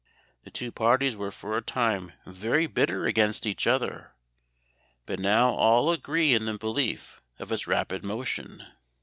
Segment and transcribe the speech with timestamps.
[0.41, 4.13] The two parties were for a time very bitter against each other;
[5.05, 8.65] but now all agree in the belief of its rapid motion."